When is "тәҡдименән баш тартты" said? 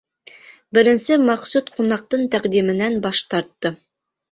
2.37-3.77